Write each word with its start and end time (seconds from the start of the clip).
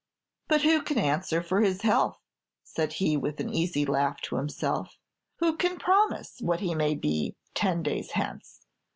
"But 0.47 0.61
who 0.63 0.81
can 0.81 0.97
answer 0.97 1.43
for 1.43 1.61
his 1.61 1.83
health?" 1.83 2.17
said 2.63 2.93
he, 2.93 3.15
with 3.15 3.39
an 3.39 3.53
easy 3.53 3.85
laugh 3.85 4.19
to 4.21 4.37
himself. 4.37 4.97
"Who 5.35 5.55
can 5.55 5.77
promise 5.77 6.39
what 6.41 6.59
he 6.61 6.73
may 6.73 6.95
be 6.95 7.35
ten 7.53 7.83
days 7.83 8.09
hence?" 8.09 8.65